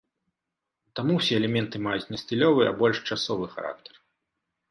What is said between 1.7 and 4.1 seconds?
маюць не стылёвы, а больш часовы характар.